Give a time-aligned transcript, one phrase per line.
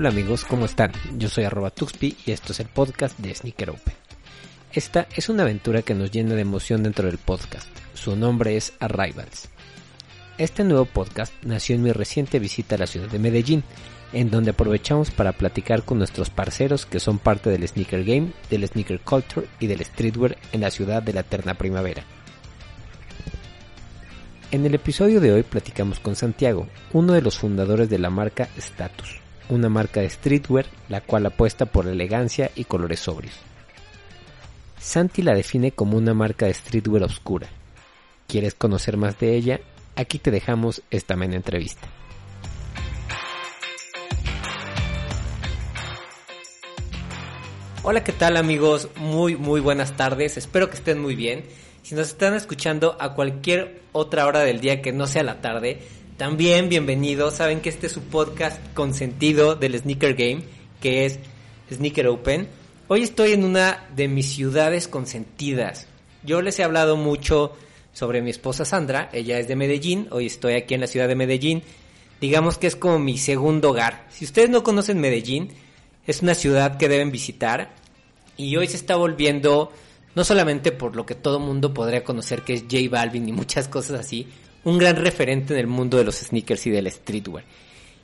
[0.00, 0.92] Hola amigos, ¿cómo están?
[1.18, 3.92] Yo soy arroba Tuxpi y esto es el podcast de Sneaker Open.
[4.72, 7.68] Esta es una aventura que nos llena de emoción dentro del podcast.
[7.92, 9.50] Su nombre es Arrivals.
[10.38, 13.62] Este nuevo podcast nació en mi reciente visita a la ciudad de Medellín,
[14.14, 18.66] en donde aprovechamos para platicar con nuestros parceros que son parte del sneaker game, del
[18.66, 22.04] sneaker culture y del streetwear en la ciudad de la eterna primavera.
[24.50, 28.48] En el episodio de hoy platicamos con Santiago, uno de los fundadores de la marca
[28.56, 29.19] Status,
[29.54, 33.34] una marca de streetwear la cual apuesta por elegancia y colores sobrios.
[34.78, 37.48] Santi la define como una marca de streetwear oscura.
[38.26, 39.60] ¿Quieres conocer más de ella?
[39.96, 41.88] Aquí te dejamos esta mena entrevista.
[47.82, 48.88] Hola, ¿qué tal amigos?
[48.96, 50.36] Muy, muy buenas tardes.
[50.36, 51.44] Espero que estén muy bien.
[51.82, 55.80] Si nos están escuchando a cualquier otra hora del día que no sea la tarde,
[56.20, 57.36] también bienvenidos.
[57.36, 60.42] Saben que este es su podcast consentido del Sneaker Game,
[60.78, 61.18] que es
[61.72, 62.46] Sneaker Open.
[62.88, 65.86] Hoy estoy en una de mis ciudades consentidas.
[66.22, 67.56] Yo les he hablado mucho
[67.94, 71.14] sobre mi esposa Sandra, ella es de Medellín, hoy estoy aquí en la ciudad de
[71.14, 71.62] Medellín.
[72.20, 74.06] Digamos que es como mi segundo hogar.
[74.10, 75.48] Si ustedes no conocen Medellín,
[76.06, 77.70] es una ciudad que deben visitar
[78.36, 79.72] y hoy se está volviendo,
[80.14, 83.68] no solamente por lo que todo mundo podría conocer que es J Balvin y muchas
[83.68, 84.26] cosas así,
[84.64, 87.44] un gran referente en el mundo de los sneakers y del streetwear.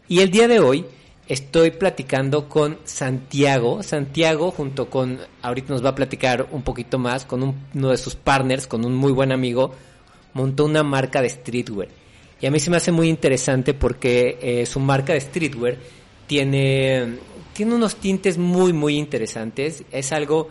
[0.08, 0.84] Y el día de hoy
[1.28, 3.82] estoy platicando con Santiago.
[3.82, 7.96] Santiago junto con, ahorita nos va a platicar un poquito más, con un- uno de
[7.98, 9.74] sus partners, con un muy buen amigo,
[10.34, 11.88] montó una marca de streetwear.
[12.40, 15.76] Y a mí se me hace muy interesante porque eh, su marca de streetwear
[16.26, 17.16] tiene,
[17.54, 19.84] tiene unos tintes muy, muy interesantes.
[19.90, 20.48] Es algo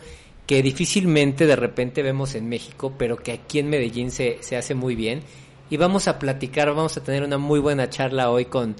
[0.47, 4.73] que difícilmente de repente vemos en México, pero que aquí en Medellín se, se hace
[4.75, 5.21] muy bien.
[5.67, 8.75] Y vamos a platicar, vamos a tener una muy buena charla hoy con,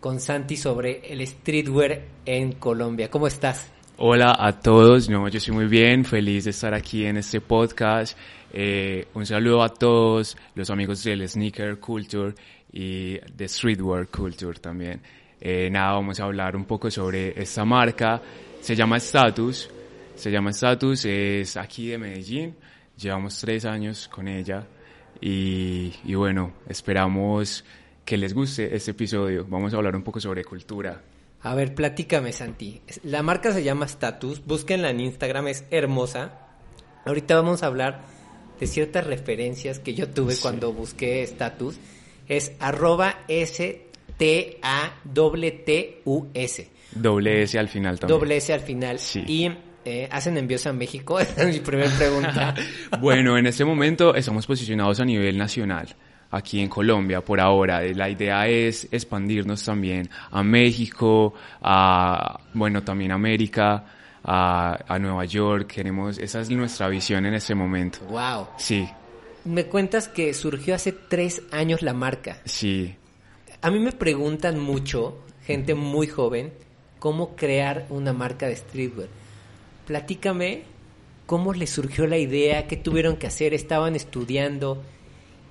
[0.00, 3.10] con Santi sobre el streetwear en Colombia.
[3.10, 3.72] ¿Cómo estás?
[3.96, 8.18] Hola a todos, no, yo estoy muy bien, feliz de estar aquí en este podcast.
[8.52, 12.34] Eh, un saludo a todos los amigos del sneaker culture
[12.70, 15.00] y de streetwear culture también.
[15.40, 18.20] Eh, nada, vamos a hablar un poco sobre esta marca.
[18.60, 19.70] Se llama Status.
[20.16, 22.54] Se llama Status, es aquí de Medellín.
[22.98, 24.66] Llevamos tres años con ella
[25.20, 27.64] y, y bueno, esperamos
[28.04, 29.46] que les guste este episodio.
[29.48, 31.02] Vamos a hablar un poco sobre cultura.
[31.42, 32.82] A ver, platícame, Santi.
[33.04, 34.44] La marca se llama Status.
[34.44, 36.38] Búsquenla en Instagram, es hermosa.
[37.06, 38.02] Ahorita vamos a hablar
[38.58, 40.42] de ciertas referencias que yo tuve Sí.
[40.42, 41.78] cuando busqué Status.
[42.28, 43.20] Es arroba
[45.40, 46.68] S-T-A-T-T-U-S.
[46.92, 48.18] Doble S al final también.
[48.18, 48.98] Doble S al final.
[48.98, 49.24] Sí.
[49.26, 49.50] Y
[49.84, 51.18] eh, hacen envíos a México.
[51.20, 52.54] Esa es mi primera pregunta.
[53.00, 55.88] Bueno, en este momento estamos posicionados a nivel nacional,
[56.30, 57.82] aquí en Colombia por ahora.
[57.82, 63.84] La idea es expandirnos también a México, a, bueno, también a América,
[64.22, 65.66] a, a Nueva York.
[65.68, 68.00] Queremos, esa es nuestra visión en este momento.
[68.10, 68.48] wow.
[68.58, 68.88] Sí,
[69.44, 72.38] Me cuentas que surgió hace tres años la marca.
[72.44, 72.96] sí.
[73.62, 76.50] A mí me preguntan mucho, gente muy joven,
[76.98, 79.08] cómo crear una marca de streetwear.
[79.90, 80.62] Platícame
[81.26, 84.80] cómo les surgió la idea, qué tuvieron que hacer, estaban estudiando,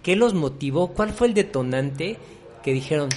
[0.02, 2.16] qué los motivó, cuál fue el detonante
[2.64, 3.10] que dijeron,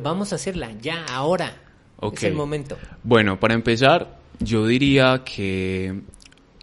[0.00, 1.56] vamos a hacerla ya, ahora.
[1.96, 2.18] Ok.
[2.18, 2.78] Es el momento.
[3.02, 6.02] Bueno, para empezar, yo diría que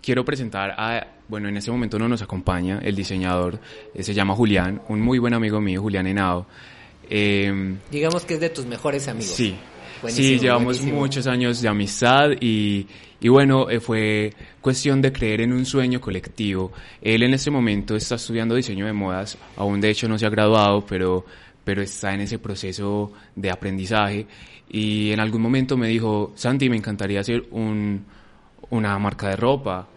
[0.01, 3.59] quiero presentar a, bueno, en este momento no nos acompaña el diseñador,
[3.94, 6.45] eh, se llama Julián, un muy buen amigo mío, Julián Henao.
[7.10, 9.36] Eh, Digamos que es de tus mejores amigos.
[9.36, 9.57] Sí,
[10.02, 11.00] Buenísimo, sí, llevamos buenísimo.
[11.00, 12.88] muchos años de amistad y,
[13.20, 16.72] y bueno, eh, fue cuestión de creer en un sueño colectivo.
[17.02, 20.30] Él en este momento está estudiando diseño de modas, aún de hecho no se ha
[20.30, 21.26] graduado, pero,
[21.64, 24.28] pero está en ese proceso de aprendizaje
[24.70, 28.06] y en algún momento me dijo, Santi, me encantaría hacer un,
[28.70, 29.88] una marca de ropa.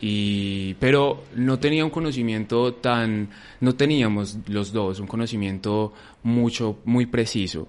[0.00, 5.92] Y, pero no tenía un conocimiento tan, no teníamos los dos un conocimiento
[6.24, 7.68] mucho, muy preciso,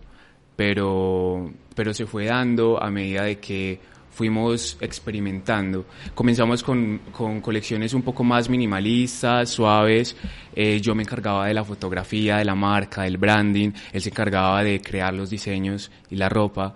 [0.55, 3.79] pero, pero se fue dando a medida de que
[4.13, 5.85] fuimos experimentando.
[6.13, 10.15] Comenzamos con, con colecciones un poco más minimalistas, suaves.
[10.55, 13.71] Eh, yo me encargaba de la fotografía, de la marca, del branding.
[13.91, 16.75] Él se encargaba de crear los diseños y la ropa.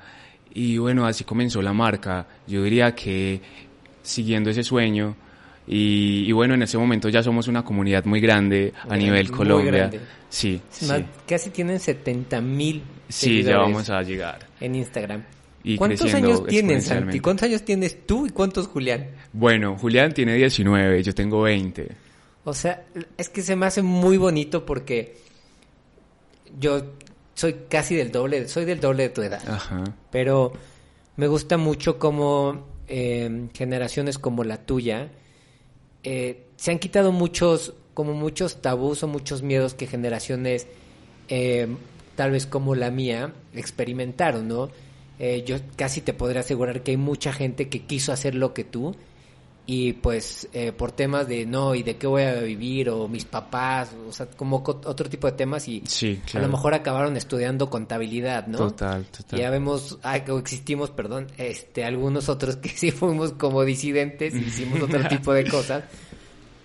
[0.53, 2.27] Y bueno, así comenzó la marca.
[2.47, 3.39] Yo diría que
[4.01, 5.15] siguiendo ese sueño,
[5.67, 9.27] y, y bueno, en ese momento ya somos una comunidad muy grande a Muy nivel
[9.29, 9.71] muy Colombia.
[9.71, 9.99] grande.
[10.29, 11.01] Sí, más.
[11.27, 14.39] Casi tienen 70 mil Sí, ya vamos a llegar.
[14.59, 15.23] en Instagram.
[15.63, 17.19] Y ¿Cuántos años tienes, Santi?
[17.19, 19.07] ¿Cuántos años tienes tú y cuántos Julián?
[19.33, 21.87] Bueno, Julián tiene 19, yo tengo 20.
[22.45, 22.83] O sea,
[23.17, 25.17] es que se me hace muy bonito porque
[26.59, 26.93] yo
[27.33, 29.41] soy casi del doble, soy del doble de tu edad.
[29.47, 29.83] Ajá.
[30.11, 30.53] Pero
[31.17, 35.09] me gusta mucho como eh, generaciones como la tuya
[36.09, 40.67] eh, se han quitado muchos, como muchos tabús o muchos miedos que generaciones
[41.27, 41.67] eh,
[42.15, 44.69] tal vez como la mía experimentaron, ¿no?
[45.19, 48.63] Eh, yo casi te podría asegurar que hay mucha gente que quiso hacer lo que
[48.63, 48.95] tú
[49.69, 53.25] y pues eh, por temas de no y de qué voy a vivir o mis
[53.25, 56.47] papás, o sea, como co- otro tipo de temas y Sí, a claro.
[56.47, 58.59] lo mejor acabaron estudiando contabilidad, ¿no?
[58.59, 59.37] Total, total.
[59.39, 64.39] Ya vemos, ah, o existimos, perdón, este, algunos otros que sí fuimos como disidentes y
[64.39, 65.83] hicimos otro tipo de cosas,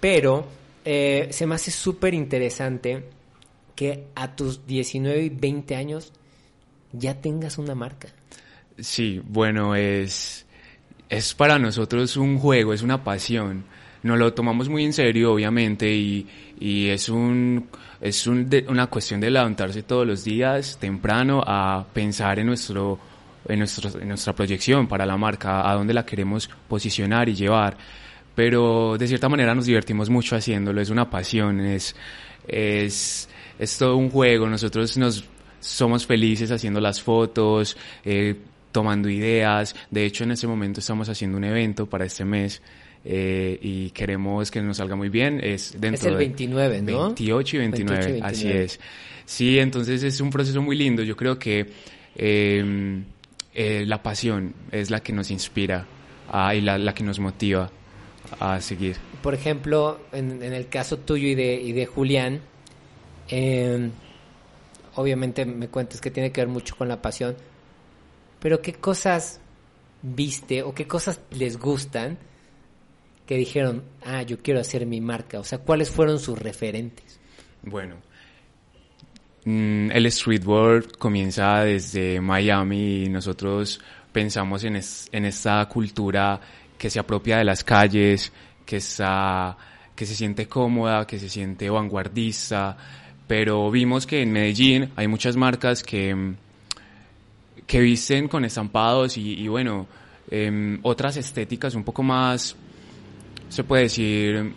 [0.01, 0.47] pero
[0.85, 3.05] eh, se me hace súper interesante
[3.75, 6.13] que a tus 19 y 20 años
[6.93, 8.09] ya tengas una marca.
[8.79, 10.42] Sí, bueno, es,
[11.13, 13.65] es para nosotros un juego, es una pasión.
[14.03, 16.27] Nos lo tomamos muy en serio, obviamente, y,
[16.59, 17.69] y es, un,
[18.01, 22.99] es un una cuestión de levantarse todos los días temprano a pensar en, nuestro,
[23.47, 27.77] en, nuestro, en nuestra proyección para la marca, a dónde la queremos posicionar y llevar.
[28.35, 31.95] Pero de cierta manera nos divertimos mucho haciéndolo, es una pasión, es,
[32.49, 34.49] es, es todo un juego.
[34.49, 35.25] Nosotros nos
[35.61, 38.35] somos felices haciendo las fotos, eh,
[38.73, 39.75] tomando ideas.
[39.91, 42.63] De hecho, en este momento estamos haciendo un evento para este mes
[43.05, 45.41] eh, y queremos que nos salga muy bien.
[45.43, 47.07] Es dentro Es el de 29, ¿no?
[47.07, 48.65] 28 y 29, 28 y así 29.
[48.65, 48.81] es.
[49.25, 51.03] Sí, entonces es un proceso muy lindo.
[51.03, 51.67] Yo creo que
[52.17, 53.03] eh,
[53.55, 55.87] eh, la pasión es la que nos inspira
[56.31, 57.71] ah, y la, la que nos motiva
[58.41, 58.97] a seguir.
[59.23, 62.41] Por ejemplo, en, en el caso tuyo y de, y de Julián,
[63.29, 63.91] eh,
[64.95, 67.37] obviamente me cuentas que tiene que ver mucho con la pasión,
[68.43, 69.41] pero ¿qué cosas
[70.03, 72.19] viste o qué cosas les gustan
[73.25, 75.39] que dijeron, ah, yo quiero hacer mi marca?
[75.39, 77.21] O sea, ¿cuáles fueron sus referentes?
[77.63, 77.95] Bueno,
[79.45, 83.81] mm, el streetwear comienza desde Miami y nosotros
[84.13, 86.41] pensamos en, es- en esta cultura
[86.77, 88.33] que se apropia de las calles,
[88.67, 88.79] que,
[89.95, 92.77] que se siente cómoda, que se siente vanguardista,
[93.29, 96.35] pero vimos que en Medellín hay muchas marcas que,
[97.73, 99.87] que visten con estampados y, y bueno,
[100.31, 102.55] em, otras estéticas un poco más,
[103.49, 104.53] se puede decir,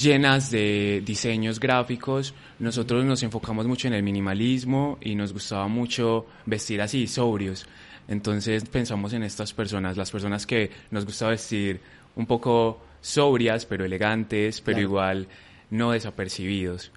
[0.00, 2.34] llenas de diseños gráficos.
[2.60, 7.66] Nosotros nos enfocamos mucho en el minimalismo y nos gustaba mucho vestir así, sobrios.
[8.06, 11.80] Entonces pensamos en estas personas, las personas que nos gusta vestir
[12.14, 14.88] un poco sobrias, pero elegantes, pero Claro.
[14.88, 15.28] igual
[15.70, 16.92] no desapercibidos.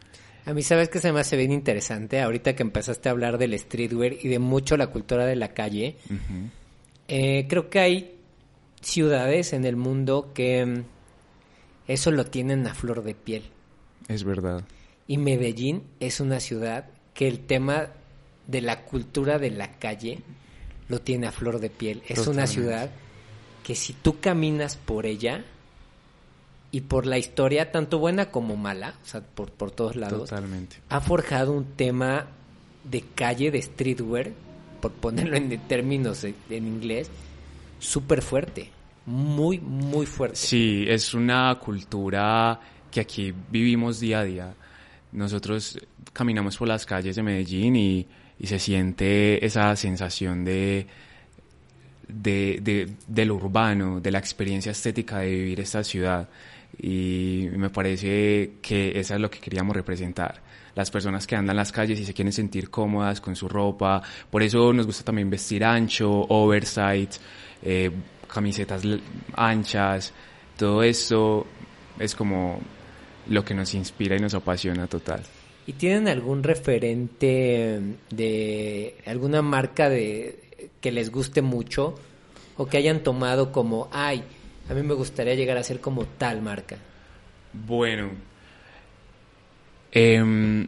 [0.46, 3.58] A mí sabes que se me hace bien interesante ahorita que empezaste a hablar del
[3.58, 5.98] streetwear y de mucho la cultura de la calle.
[7.08, 8.16] Eh, creo que hay
[8.82, 10.84] ciudades en el mundo que mm,
[11.88, 13.44] eso lo tienen a flor de piel.
[14.08, 14.64] Es verdad.
[15.08, 17.90] Y Medellín es una ciudad que el tema
[18.48, 20.20] de la cultura de la calle
[20.88, 22.02] lo tiene a flor de piel.
[22.08, 22.90] Es una ciudad
[23.64, 25.44] que si tú caminas por ella
[26.72, 30.78] y por la historia, tanto buena como mala, o sea, por, por todos lados, Totalmente.
[30.90, 32.28] ha forjado un tema
[32.84, 34.32] de calle, de streetwear,
[34.82, 36.36] por ponerlo en términos en
[36.68, 37.10] inglés,
[37.80, 38.70] súper fuerte.
[39.06, 40.36] Muy, muy fuerte.
[40.38, 42.60] Sí, es una cultura
[42.92, 44.54] que aquí vivimos día a día.
[45.12, 45.80] Nosotros
[46.14, 48.08] caminamos por las calles de Medellín y,
[48.40, 50.86] y se siente esa sensación de,
[52.08, 56.30] de, de, de lo urbano, de la experiencia estética de vivir esta ciudad.
[56.82, 60.42] Y me parece que eso es lo que queríamos representar.
[60.76, 64.02] Las personas que andan en las calles y se quieren sentir cómodas con su ropa.
[64.30, 67.12] Por eso nos gusta también vestir ancho, oversight,
[67.64, 67.92] eh,
[68.32, 68.84] camisetas
[69.34, 70.14] anchas.
[70.58, 71.46] Todo esto
[72.00, 72.62] es como
[73.28, 75.22] lo que nos inspira y nos apasiona total.
[75.68, 80.40] ¿Y tienen algún referente de alguna marca de
[80.82, 81.96] que les guste mucho
[82.58, 84.24] o que hayan tomado como, ay,
[84.70, 86.78] a mí me gustaría llegar a ser como tal marca?
[87.54, 88.12] Bueno,
[89.92, 90.68] em,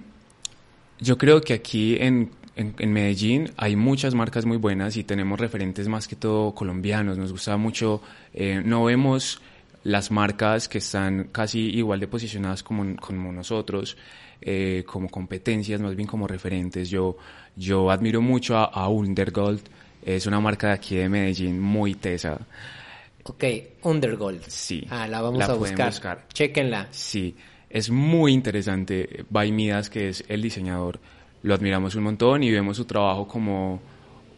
[0.99, 5.87] yo creo que aquí en, en, Medellín hay muchas marcas muy buenas y tenemos referentes
[5.87, 7.17] más que todo colombianos.
[7.17, 8.01] Nos gusta mucho,
[8.33, 9.39] eh, no vemos
[9.83, 13.97] las marcas que están casi igual de posicionadas como, como nosotros,
[14.41, 16.89] eh, como competencias, más bien como referentes.
[16.89, 17.17] Yo,
[17.55, 19.61] yo admiro mucho a, a Undergold,
[20.03, 22.39] es una marca de aquí de Medellín muy tesa.
[23.23, 23.43] Ok,
[23.83, 24.41] Undergold.
[24.47, 24.85] Sí.
[24.89, 25.89] Ah, la vamos La a buscar.
[25.89, 26.27] buscar.
[26.33, 26.87] Chequenla.
[26.91, 27.35] Sí,
[27.69, 29.25] es muy interesante.
[29.29, 30.99] By Midas, que es el diseñador,
[31.43, 33.81] lo admiramos un montón y vemos su trabajo como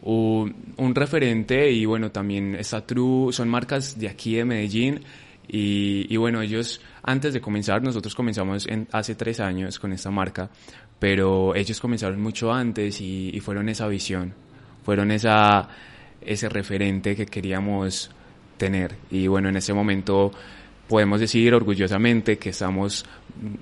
[0.02, 5.00] un, un referente y bueno, también está True, son marcas de aquí de Medellín
[5.48, 10.10] y, y bueno, ellos antes de comenzar, nosotros comenzamos en, hace tres años con esta
[10.10, 10.50] marca,
[10.98, 14.34] pero ellos comenzaron mucho antes y, y fueron esa visión,
[14.84, 15.68] fueron esa,
[16.20, 18.10] ese referente que queríamos
[18.56, 20.32] tener y bueno, en ese momento
[20.88, 23.04] podemos decir orgullosamente que estamos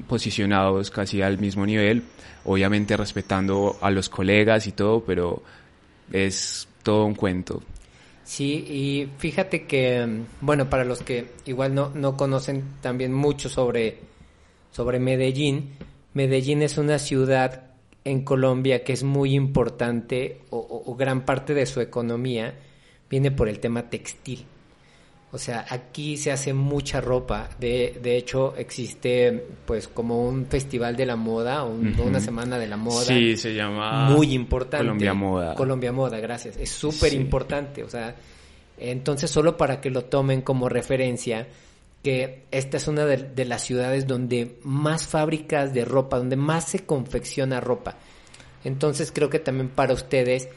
[0.08, 2.02] posicionados casi al mismo nivel,
[2.44, 5.42] obviamente respetando a los colegas y todo, pero
[6.12, 7.62] es todo un cuento.
[8.24, 13.98] Sí, y fíjate que, bueno, para los que igual no, no conocen también mucho sobre,
[14.70, 15.70] sobre Medellín,
[16.14, 17.70] Medellín es una ciudad
[18.04, 22.54] en Colombia que es muy importante o gran parte de su economía
[23.08, 24.44] viene por el tema textil.
[25.34, 27.48] O sea, aquí se hace mucha ropa.
[27.58, 32.66] De, de hecho, existe pues como un festival de la moda, un- una semana de
[32.68, 34.84] la moda Sí, se llama muy importante.
[34.84, 35.54] Colombia Moda.
[35.54, 36.58] Colombia Moda, gracias.
[36.58, 37.16] Es súper Sí.
[37.16, 37.82] importante.
[37.82, 38.14] O sea,
[38.78, 41.46] entonces solo para que lo tomen como referencia,
[42.02, 46.64] que esta es una de, de las ciudades donde más fábricas de ropa, donde más
[46.68, 47.96] se confecciona ropa.
[48.64, 50.48] Entonces creo que también para ustedes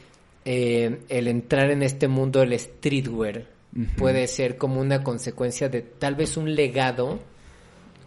[0.44, 3.55] eh, el entrar en este mundo del streetwear
[3.96, 7.20] puede ser como una consecuencia de tal vez un legado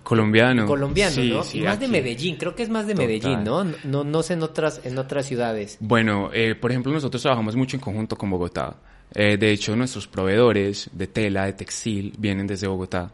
[0.04, 0.66] colombiano.
[0.66, 1.44] colombiano, Sí, ¿no?
[1.44, 1.88] sí, y más de.
[1.88, 3.08] Medellín, creo que es más de Total.
[3.08, 3.64] Medellín, ¿no?
[3.84, 5.78] No, no sé en otras, en otras ciudades.
[5.80, 8.76] Bueno, eh, por ejemplo, nosotros trabajamos mucho en conjunto con Bogotá.
[9.14, 13.12] Eh, de hecho, nuestros proveedores de tela, de textil, vienen desde Bogotá.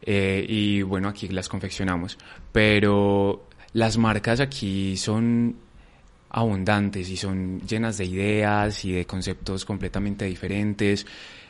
[0.00, 2.16] Eh, y bueno, aquí las confeccionamos.
[2.52, 5.56] Pero las marcas aquí son
[6.30, 11.06] abundantes y son llenas de ideas y de conceptos completamente diferentes.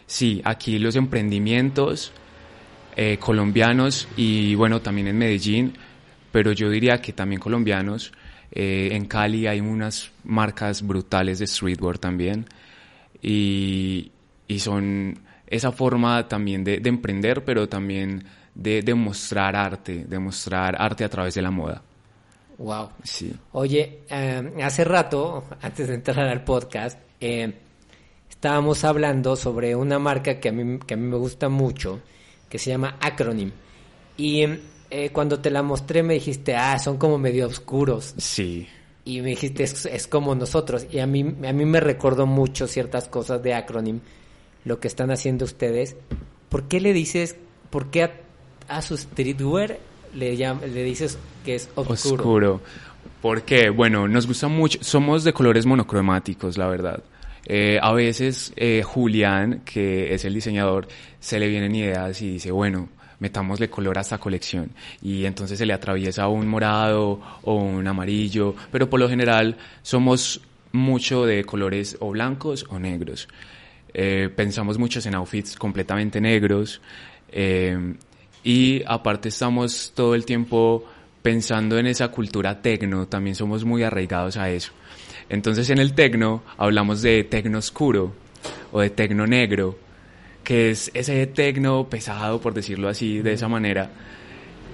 [0.08, 2.12] Sí, aquí los emprendimientos
[2.96, 5.74] eh, colombianos y bueno, también en Medellín,
[6.32, 8.12] pero yo diría que también colombianos.
[8.50, 12.46] Eh, en Cali hay unas marcas brutales de streetwear también
[13.20, 14.10] y,
[14.48, 18.24] y son esa forma también de, de emprender, pero también
[18.54, 21.82] de, de mostrar arte, de mostrar arte a través de la moda.
[22.56, 22.88] Wow.
[23.04, 23.32] Sí.
[23.52, 27.52] Oye, eh, hace rato, antes de entrar al podcast, eh,
[28.38, 31.98] estábamos hablando sobre una marca que a, mí, que a mí me gusta mucho,
[32.48, 33.50] que se llama Acronym.
[34.16, 34.44] Y
[34.90, 38.14] eh, cuando te la mostré me dijiste, ah, son como medio oscuros.
[38.16, 38.68] Sí.
[39.04, 40.86] Y me dijiste, es, es como nosotros.
[40.88, 43.98] Y a mí, a mí me recordó mucho ciertas cosas de Acronym,
[44.64, 45.96] lo que están haciendo ustedes.
[46.48, 47.34] ¿Por qué le dices,
[47.70, 48.12] por qué a,
[48.68, 49.78] a su streetwear
[50.14, 52.22] le, llam- le dices que es oscuro?
[52.22, 52.60] Oscuro.
[53.20, 57.02] Porque, bueno, nos gusta mucho, somos de colores monocromáticos, la verdad.
[57.50, 60.86] Eh, a veces eh, Julián, que es el diseñador,
[61.18, 62.90] se le vienen ideas y dice, bueno,
[63.20, 64.70] metámosle color a esta colección.
[65.00, 70.42] Y entonces se le atraviesa un morado o un amarillo, pero por lo general somos
[70.72, 73.28] mucho de colores o blancos o negros.
[73.94, 76.82] Eh, pensamos muchos en outfits completamente negros.
[78.44, 80.84] y aparte estamos todo el tiempo
[81.22, 84.72] pensando en esa cultura tecno, también somos muy arraigados a eso.
[85.30, 88.12] Entonces en el tecno hablamos de tecno oscuro
[88.72, 89.78] o de tecno negro,
[90.44, 93.90] que es ese tecno pesado, por decirlo así, de esa manera.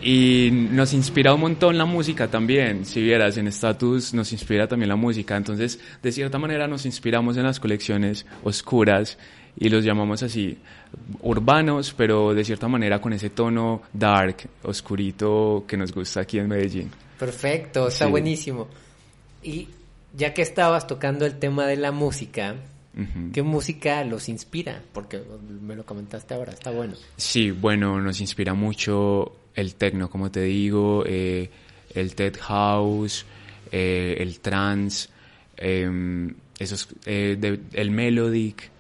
[0.03, 4.89] Y nos inspira un montón la música también, si vieras en Status nos inspira también
[4.91, 9.17] la música, entonces de cierta manera nos inspiramos en las colecciones oscuras
[9.57, 10.59] y los llamamos así
[11.23, 16.49] urbanos, pero de cierta manera con ese tono dark, oscurito que nos gusta aquí en
[16.49, 16.91] Medellín.
[17.19, 18.11] Perfecto, está Sí.
[18.11, 18.69] buenísimo.
[19.43, 19.69] Y
[20.17, 22.57] ya que estabas tocando el tema de la música.
[23.33, 24.81] ¿qué música los inspira?
[24.93, 25.21] Porque
[25.61, 26.95] me lo comentaste ahora, está bueno.
[27.17, 31.51] Sí, bueno, nos inspira mucho el techno, como te digo, eh,
[31.93, 33.27] el tech house,
[33.73, 35.09] eh, el trance,
[35.57, 35.91] eh,
[36.61, 38.71] esos, eh, de- el melodic,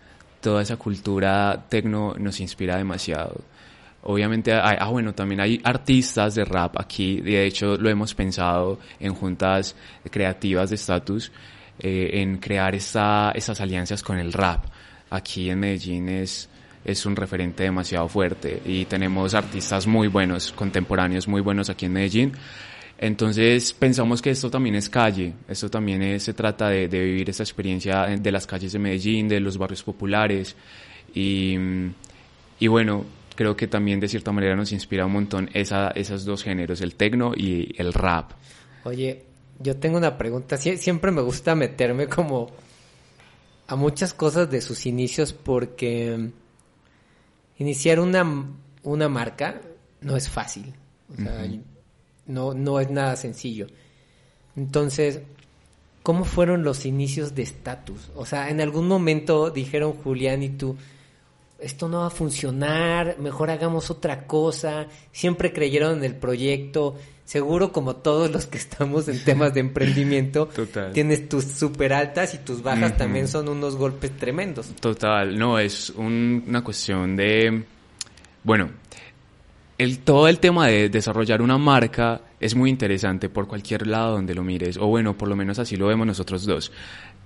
[0.41, 3.41] toda esa cultura techno nos inspira demasiado.
[4.07, 8.79] Obviamente, hay- ah, bueno, también hay artistas de rap aquí, de hecho lo hemos pensado
[9.01, 9.75] en juntas
[10.11, 11.33] creativas de status,
[11.79, 14.65] eh, en crear esta, estas alianzas con el rap.
[15.11, 16.49] Aquí en Medellín es,
[16.85, 21.93] es un referente demasiado fuerte y tenemos artistas muy buenos, contemporáneos muy buenos aquí en
[21.95, 22.33] Medellín.
[22.99, 27.31] Entonces pensamos que esto también es calle, esto también es- se trata de, de vivir
[27.31, 30.55] esta experiencia de las calles de Medellín, de los barrios populares
[31.15, 31.57] y,
[32.61, 33.05] y bueno,
[33.35, 36.95] creo que también de cierta manera nos inspira un montón esa, esos dos géneros, el
[36.95, 38.33] tecno y el rap.
[38.85, 39.25] Oye,
[39.61, 40.57] yo tengo una pregunta.
[40.57, 42.51] Sie- siempre me gusta meterme como
[43.67, 46.33] a muchas cosas de sus inicios porque mm,
[47.59, 48.47] iniciar una,
[48.83, 49.61] una marca
[50.01, 50.75] no es fácil.
[51.13, 51.47] O sea,
[52.27, 53.67] no, no es nada sencillo.
[54.57, 55.21] Entonces,
[56.03, 58.11] ¿cómo fueron los inicios de Status?
[58.15, 60.77] O sea, en algún momento dijeron Julián y tú,
[61.65, 64.87] esto no va a funcionar, mejor hagamos otra cosa.
[65.13, 66.97] Siempre creyeron en el proyecto.
[67.25, 70.93] Seguro como todos los que estamos en temas de emprendimiento, Total.
[70.93, 74.67] tienes tus super altas y tus bajas también son unos golpes tremendos.
[74.81, 77.65] Total, no, es un- una cuestión de,
[78.43, 78.69] bueno,
[79.79, 84.35] el, todo el tema de desarrollar una marca es muy interesante por cualquier lado donde
[84.35, 86.71] lo mires, o bueno, por lo menos así lo vemos nosotros dos.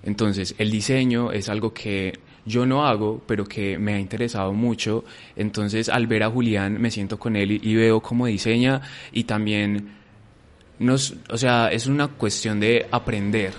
[0.05, 5.05] Entonces, el diseño es algo que yo no hago, pero que me ha interesado mucho.
[5.37, 8.81] Entonces, al ver a Julián, me siento con él y, veo cómo diseña
[9.13, 9.91] y también
[10.79, 13.53] nos, o sea, es una cuestión de aprender,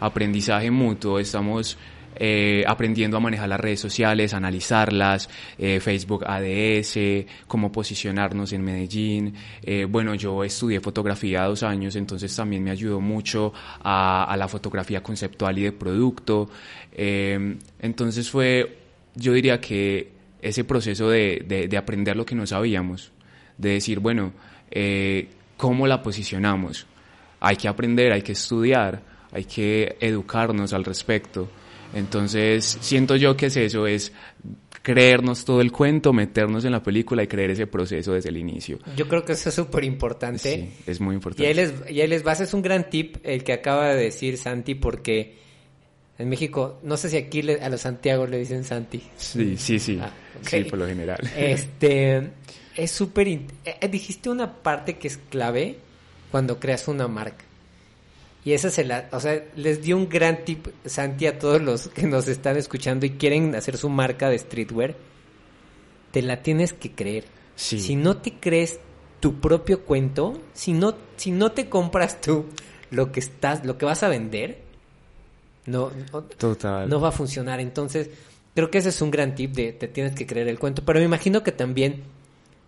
[0.00, 1.76] aprendizaje mutuo, estamos
[2.16, 6.98] eh, aprendiendo a manejar las redes sociales, analizarlas, eh, Facebook ADS,
[7.46, 9.34] cómo posicionarnos en Medellín.
[9.62, 13.52] Eh, bueno, yo estudié fotografía dos años, entonces también me ayudó mucho
[13.82, 16.50] a, la fotografía conceptual y de producto.
[16.92, 18.78] Entonces fue,
[19.14, 20.12] yo diría que
[20.42, 23.12] ese proceso de, de, de aprender lo que no sabíamos,
[23.56, 24.32] de decir, bueno,
[25.56, 26.86] ¿cómo la posicionamos?
[27.40, 29.02] Hay que aprender, hay que estudiar,
[29.32, 31.48] hay que educarnos al respecto.
[31.94, 34.12] Entonces, siento yo que es eso, es
[34.82, 38.78] creernos todo el cuento, meternos en la película y creer ese proceso desde el inicio.
[38.96, 40.38] Yo creo que eso es súper importante.
[40.38, 41.46] Sí, es muy Y importante.
[41.46, 44.38] ahí, les, y ahí les vas, es un gran tip el que acaba de decir
[44.38, 45.36] Santi, porque
[46.18, 49.02] en México, no sé si aquí le- a los Santiago le dicen Santi.
[49.16, 51.18] Sí, sí, sí, Ah, sí, por lo general.
[51.36, 52.30] Este,
[52.76, 53.28] es súper...
[53.28, 55.76] eh, eh, dijiste una parte que es clave
[56.30, 57.44] cuando creas una marca.
[58.44, 59.08] Y esa se la...
[59.12, 63.04] O sea, les dio un gran tip, Santi, a todos los que nos están escuchando
[63.06, 64.94] y quieren hacer su marca de streetwear.
[66.10, 67.24] Te la tienes que creer.
[67.54, 67.78] Sí.
[67.78, 68.80] Si no te crees
[69.20, 72.46] tu propio cuento, si no, si no te compras tú
[72.90, 74.62] lo que estás, lo que vas a vender,
[75.66, 76.88] no, no, Total.
[76.88, 77.60] no va a funcionar.
[77.60, 78.08] Entonces,
[78.54, 80.82] creo que ese es un gran tip de te tienes que creer el cuento.
[80.84, 82.02] Pero me imagino que también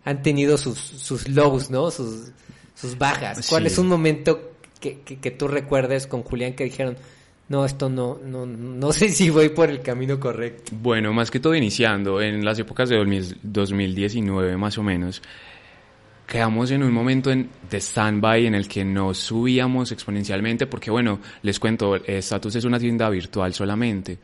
[0.04, 1.90] han tenido sus, sus lows, ¿no?
[1.90, 2.30] Sus,
[2.74, 3.46] sus bajas.
[3.48, 3.68] ¿Cuál Sí.
[3.68, 4.51] es un momento
[4.82, 6.96] que, que, tú recuerdes con Julián que dijeron,
[7.48, 10.72] no, esto no, no, no sé si voy por el camino correcto?
[10.82, 15.22] Bueno, más que todo iniciando, en las épocas de 2000 2019 más o menos,
[16.26, 21.20] quedamos en un momento en, de stand-by en el que no subíamos exponencialmente porque, bueno,
[21.42, 24.18] les cuento, eh, Status es una tienda virtual solamente.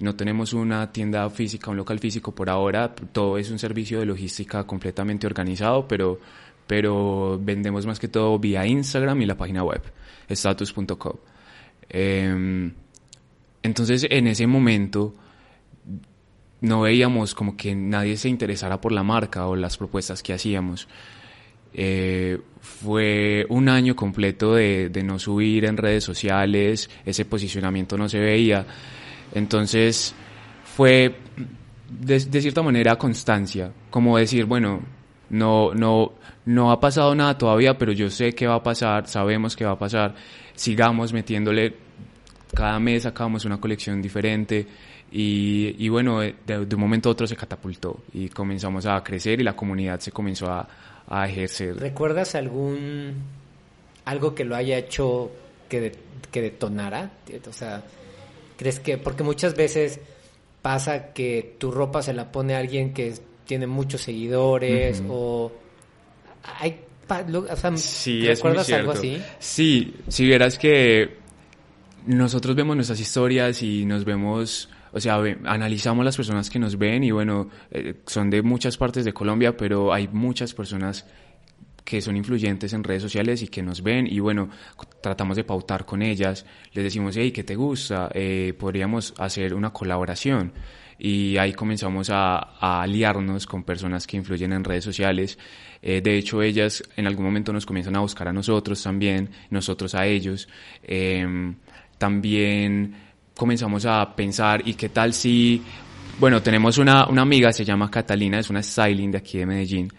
[0.00, 4.06] No tenemos una tienda física, un local físico por ahora, todo es un servicio de
[4.06, 6.18] logística completamente organizado, pero,
[6.66, 9.82] pero vendemos más que todo vía Instagram y la página web,
[10.34, 11.16] status.com.
[11.88, 12.72] Em,
[13.62, 15.14] entonces, en ese momento,
[16.60, 20.88] no veíamos como que nadie se interesara por la marca o las propuestas que hacíamos.
[21.74, 28.20] Eh, fue un año completo de, no subir en redes sociales, ese posicionamiento no se
[28.20, 28.66] veía.
[29.34, 30.14] Entonces
[30.64, 31.16] fue
[31.88, 34.82] de, de cierta manera constancia, como decir, bueno,
[35.32, 36.12] no, no,
[36.46, 39.72] no ha pasado nada todavía, pero yo sé que va a pasar, sabemos que va
[39.72, 40.14] a pasar,
[40.54, 41.74] sigamos metiéndole,
[42.54, 44.66] cada mes sacamos una colección diferente
[45.10, 49.40] y, y bueno, de, de un momento a otro se catapultó y comenzamos a crecer
[49.40, 50.68] y la comunidad se comenzó a,
[51.08, 51.76] a ejercer.
[51.76, 53.14] ¿Recuerdas algún
[54.04, 55.30] algo que lo haya hecho
[55.68, 55.92] que, de-
[56.30, 57.10] que detonara?
[57.48, 57.82] O sea,
[58.56, 60.00] ¿crees que porque muchas veces
[60.62, 63.14] pasa que tu ropa se la pone alguien que
[63.46, 65.52] tiene muchos seguidores o
[66.60, 68.90] hay o sea, Sí, es muy ¿recuerdas cierto.
[68.90, 69.22] algo así?
[69.38, 71.18] Sí, si vieras que
[72.06, 76.78] nosotros vemos nuestras historias y nos vemos, o sea, ve- analizamos las personas que nos
[76.78, 81.04] ven y bueno, eh, son de muchas partes de Colombia, pero hay muchas personas
[81.84, 84.48] que son influyentes en redes sociales y que nos ven y bueno,
[85.02, 88.08] tratamos de pautar con ellas, les decimos, hey, ¿qué te gusta?
[88.14, 90.52] Eh, podríamos hacer una colaboración
[91.04, 95.36] y ahí comenzamos a, a aliarnos con personas que influyen en redes sociales.
[95.82, 99.96] Eh, de hecho, ellas en algún momento nos comienzan a buscar a nosotros también, nosotros
[99.96, 100.48] a ellos.
[100.80, 101.56] Em,
[101.98, 102.94] también
[103.36, 105.60] comenzamos a pensar, ¿y qué tal si,
[106.20, 109.92] bueno, tenemos una, una amiga, se llama Catalina, es una styling de aquí de Medellín.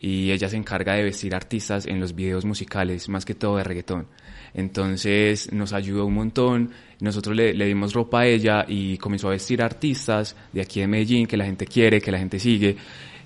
[0.00, 3.64] y ella se encarga de vestir artistas en los videos musicales, más que todo de
[3.64, 4.06] reggaetón.
[4.54, 9.32] Entonces nos ayudó un montón, nosotros le, le dimos ropa a ella y comenzó a
[9.32, 12.76] vestir artistas de aquí de Medellín que la gente quiere, que la gente sigue.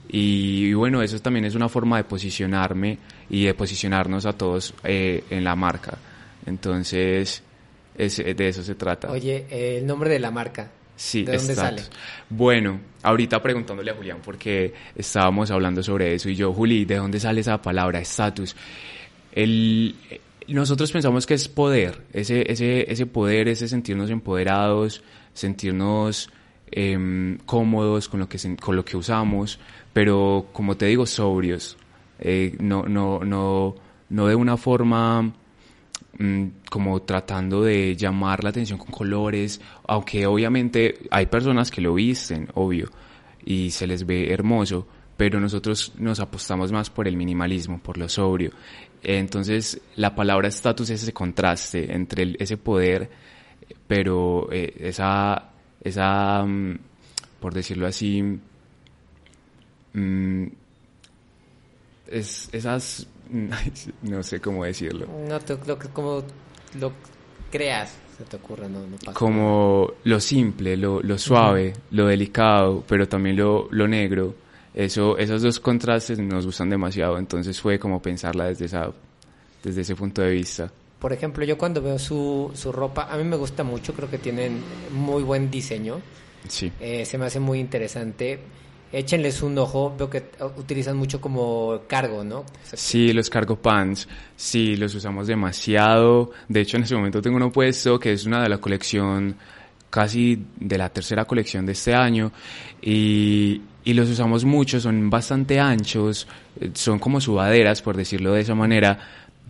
[0.08, 2.98] Y, y bueno, eso también es una forma de posicionarme
[3.30, 5.96] y de posicionarnos a todos eh, en la marca.
[6.44, 7.42] Entonces,
[7.96, 9.10] es, de eso se trata.
[9.10, 10.70] Oye, eh, el nombre de la marca.
[10.94, 11.82] Sí, ¿De dónde sale?
[12.28, 17.18] Bueno, ahorita preguntándole a Julián porque estábamos hablando sobre eso y yo, Juli, ¿de dónde
[17.18, 18.54] sale esa palabra, estatus?
[19.32, 19.96] El,
[20.48, 25.02] nosotros pensamos que es poder, ese, ese, ese poder, ese sentirnos empoderados,
[25.32, 26.30] sentirnos
[26.70, 29.58] em, cómodos con lo, que, con lo que usamos,
[29.92, 31.76] pero como te digo, sobrios,
[32.18, 33.74] eh, no, no, no,
[34.08, 35.32] no de una forma
[36.18, 41.94] mm, como tratando de llamar la atención con colores, aunque obviamente hay personas que lo
[41.94, 42.90] visten, obvio,
[43.44, 48.08] y se les ve hermoso, pero nosotros nos apostamos más por el minimalismo, por lo
[48.08, 48.52] sobrio.
[49.02, 53.10] Entonces, la palabra estatus es ese contraste entre el- ese poder,
[53.88, 55.50] pero eh, esa,
[55.82, 56.78] esa, mm,
[57.40, 58.22] por decirlo así,
[59.94, 60.46] mm,
[62.08, 63.06] es, esas,
[64.02, 65.06] no sé cómo decirlo.
[65.28, 66.22] No, lo como
[66.78, 66.92] lo
[67.50, 69.12] creas, se te ocurre, no, no pasa.
[69.18, 74.34] como lo simple, lo, lo suave, lo delicado, pero también lo, lo negro.
[74.74, 78.90] Eso, esos dos contrastes nos gustan demasiado, entonces fue como pensarla desde esa,
[79.62, 80.70] desde ese punto de vista.
[80.98, 84.18] Por ejemplo, yo cuando veo su, su ropa, a mí me gusta mucho, creo que
[84.18, 84.60] tienen
[84.92, 86.00] muy buen diseño,
[86.48, 86.72] Sí.
[86.80, 88.38] eh, se me hace muy interesante.
[88.92, 90.22] Échenles un ojo, veo que
[90.58, 92.40] utilizan mucho como cargo, ¿no?
[92.40, 94.06] O sea, Sí, los cargo pants,
[94.36, 96.30] sí, los usamos demasiado.
[96.48, 99.34] De hecho, en ese momento tengo uno puesto que es una de la colección,
[99.88, 102.32] casi de la tercera colección de este año.
[102.82, 106.26] Y, y los usamos mucho, son bastante anchos,
[106.60, 108.98] eh, son como sudaderas, por decirlo de esa manera,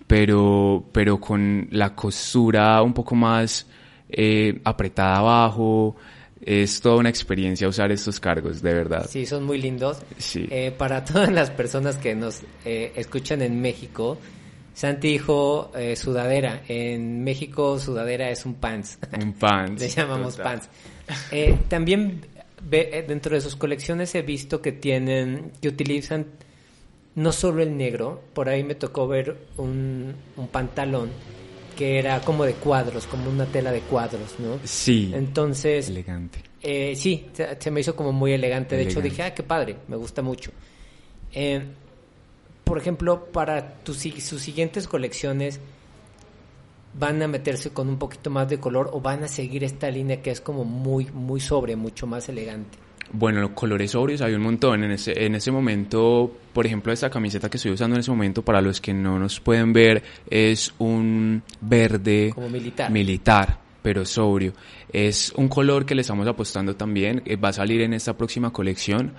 [0.06, 3.66] pero, pero con la costura un poco más
[4.10, 5.96] eh, apretada abajo.
[6.44, 9.06] Es toda una experiencia usar estos cargos, de verdad.
[9.08, 10.02] Sí, son muy lindos.
[10.18, 10.48] Sí.
[10.50, 14.18] Eh, para todas las personas que nos eh, escuchan en México,
[14.74, 16.62] Santi dijo eh, sudadera.
[16.66, 18.98] En México, sudadera es un pants.
[19.20, 19.80] Un pants.
[19.82, 20.60] Le llamamos total.
[20.60, 20.68] pants.
[21.30, 22.26] Eh, también
[22.68, 26.26] ve- eh, dentro de sus colecciones he visto que tienen, que utilizan
[27.14, 31.10] no solo el negro, por ahí me tocó ver un, un pantalón
[31.76, 34.58] que era como de cuadros, como una tela de cuadros, ¿no?
[34.64, 35.10] Sí.
[35.14, 36.38] Entonces, Elegante.
[36.62, 38.76] eh, sí, se, se me hizo como muy elegante.
[38.76, 40.50] De hecho, dije, ah, qué padre, me gusta mucho.
[41.32, 41.62] Eh,
[42.64, 45.60] por ejemplo, para tus, sus siguientes colecciones,
[46.94, 50.20] ¿van a meterse con un poquito más de color o van a seguir esta línea
[50.22, 52.78] que es como muy, muy sobre, mucho más elegante?
[53.14, 54.84] Bueno, los colores sobrios hay un montón.
[54.84, 58.42] En ese, en ese momento, por ejemplo, esta camiseta que estoy usando en ese momento,
[58.42, 62.90] para los que no nos pueden ver, es un verde Como militar.
[62.90, 64.54] militar, pero sobrio.
[64.90, 67.22] Es un color que le estamos apostando también.
[67.26, 69.12] eh, Va a salir en esta próxima colección.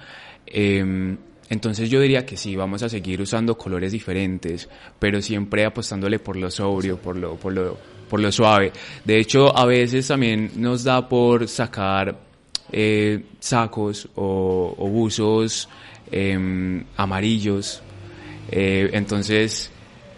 [0.47, 1.15] Eh,
[1.53, 6.35] entonces yo diría que sí, vamos a seguir usando colores diferentes, pero siempre apostándole por
[6.35, 7.77] lo sobrio, por lo, por lo,
[8.09, 8.71] por lo suave.
[9.05, 12.17] De hecho, a veces también nos da por sacar
[12.71, 15.69] eh, sacos o, buzos
[16.11, 17.83] em, amarillos.
[18.49, 19.71] Eh, entonces,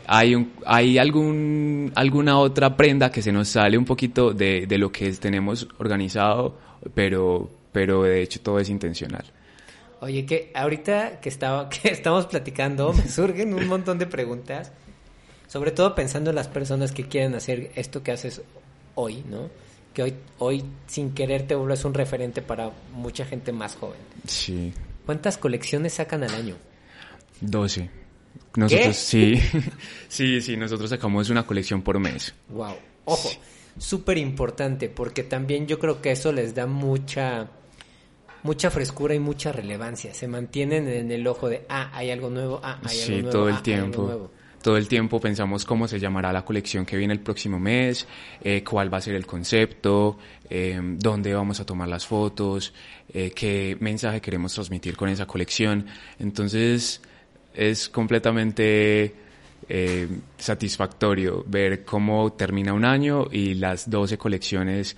[0.08, 4.78] hay, un, hay algún, alguna otra prenda que se nos sale un poquito de, de
[4.78, 6.58] lo que tenemos organizado,
[6.94, 9.26] pero, pero de hecho todo es intencional.
[10.06, 14.72] Oye, que ahorita que, estaba, que estamos platicando, me surgen un montón de preguntas,
[15.48, 18.42] sobre todo pensando en las personas que quieren hacer esto que haces
[18.94, 19.50] hoy, ¿no?
[19.96, 23.98] Que hoy, hoy sin querer te vuelves un referente para mucha gente más joven.
[24.28, 24.74] Sí,
[25.06, 26.56] ¿Cuántas colecciones sacan al año?
[27.42, 27.90] 12.
[28.56, 29.40] Nosotros sí,
[30.08, 32.34] sí, sí, nosotros sacamos una colección por mes.
[32.50, 32.76] Wow.
[33.06, 33.30] Ojo,
[33.78, 37.50] súper importante porque también yo creo que eso les da mucha
[38.46, 40.14] mucha frescura y mucha relevancia.
[40.14, 43.30] Se mantienen en el ojo de, ah, hay algo nuevo, ah, hay algo Sí, nuevo,
[43.32, 44.02] todo ah, el algo tiempo.
[44.04, 44.32] nuevo.
[44.62, 48.08] Todo el tiempo pensamos cómo se llamará la colección que viene el próximo mes,
[48.44, 50.18] eh, cuál va a ser el concepto,
[50.50, 52.74] eh, dónde vamos a tomar las fotos,
[53.14, 55.86] eh, qué mensaje queremos transmitir con esa colección.
[56.20, 57.02] Entonces
[57.54, 59.16] es completamente
[60.38, 64.96] satisfactorio ver cómo termina un año y las 12 colecciones,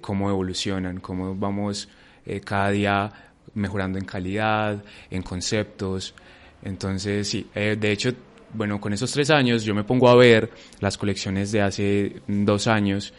[0.00, 1.88] cómo evolucionan, cómo vamos
[2.26, 3.12] eh, cada día
[3.54, 6.14] mejorando en calidad, en conceptos.
[6.62, 8.10] Entonces, sí, eh, de hecho,
[8.54, 12.66] bueno, con esos tres años yo me pongo a ver las colecciones de hace dos
[12.66, 13.12] años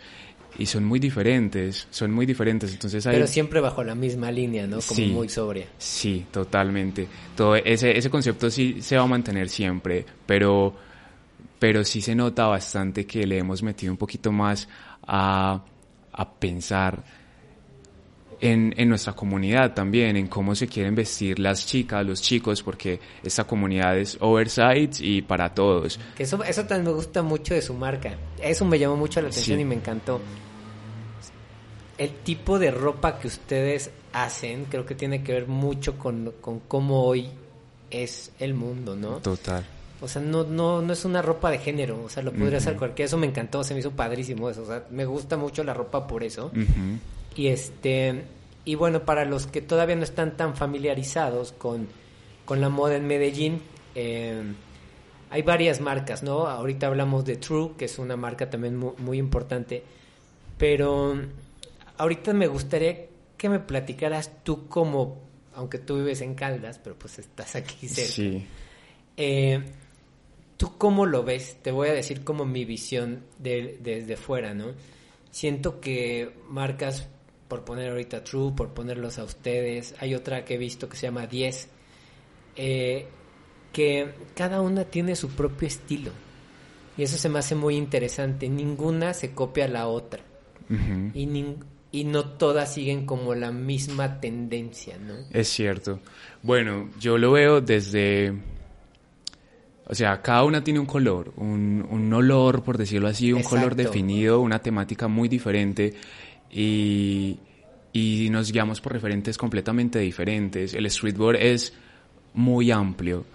[0.57, 2.71] y son muy diferentes, son muy diferentes.
[2.71, 3.15] Entonces hay...
[3.15, 4.77] Pero siempre bajo la misma línea, ¿no?
[4.77, 5.07] Como Sí.
[5.07, 5.65] muy sobria.
[5.77, 7.07] Sí, totalmente.
[7.35, 10.75] Todo ese, ese concepto sí se va a mantener siempre, pero,
[11.59, 14.69] pero sí se nota bastante que le hemos metido un poquito más
[15.07, 15.63] a,
[16.11, 17.03] a pensar
[18.51, 22.99] en, en nuestra comunidad también, en cómo se quieren vestir las chicas, los chicos, porque
[23.23, 25.99] esta comunidad es oversight y para todos.
[26.15, 28.15] Que eso, eso también me gusta mucho de su marca.
[28.41, 29.61] Eso me llamó mucho la atención Sí.
[29.61, 30.19] y me encantó.
[31.97, 36.59] El tipo de ropa que ustedes hacen creo que tiene que ver mucho con, con
[36.61, 37.29] cómo hoy
[37.91, 39.17] es el mundo, ¿no?
[39.17, 39.63] Total.
[40.01, 42.73] O sea, no, no, no es una ropa de género, o sea, lo podría hacer
[42.73, 42.79] Ujú.
[42.79, 43.05] cualquiera.
[43.05, 44.63] Eso me encantó, se me hizo padrísimo eso.
[44.63, 46.47] O sea, me gusta mucho la ropa por eso.
[46.47, 46.97] Ujú.
[47.35, 48.23] Y este
[48.65, 51.87] y bueno, para los que todavía no están tan familiarizados con,
[52.45, 53.61] con la moda en Medellín,
[53.95, 54.41] eh,
[55.29, 56.47] hay varias marcas, ¿no?
[56.47, 59.83] Ahorita hablamos de True, que es una marca también mu- muy, importante,
[60.57, 61.15] pero
[61.97, 65.17] ahorita me gustaría que me platicaras tú como,
[65.55, 68.11] aunque tú vives en Caldas, pero pues estás aquí cerca.
[68.13, 68.45] Sí.
[69.17, 69.61] Eh,
[70.55, 71.57] ¿Tú cómo lo ves?
[71.61, 74.67] Te voy a decir como mi visión de- desde fuera, ¿no?
[75.31, 77.07] Siento que marcas,
[77.53, 81.05] por poner ahorita True, por ponerlos a ustedes, hay otra que he visto que se
[81.05, 81.67] llama 10,
[82.55, 83.05] eh,
[83.71, 86.09] que cada una tiene su propio estilo.
[86.97, 88.49] Y eso se me hace muy interesante.
[88.49, 90.21] Ninguna se copia a la otra.
[91.13, 91.57] Y, nin-
[91.91, 95.13] y no todas siguen como la misma tendencia, ¿no?
[95.31, 95.99] Es cierto.
[96.41, 98.33] Bueno, yo lo veo desde...
[99.85, 103.75] O sea, cada una tiene un color, un, un olor, por decirlo así, un color
[103.75, 105.93] definido, una temática muy diferente
[106.53, 107.39] y,
[107.91, 110.73] y nos guiamos por referentes completamente diferentes.
[110.73, 111.73] El streetwear es
[112.33, 113.25] muy amplio,